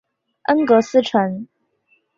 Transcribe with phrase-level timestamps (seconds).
[0.47, 1.47] 恩格斯城。